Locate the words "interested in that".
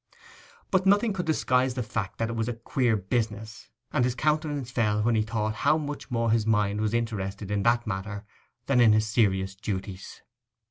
6.95-7.85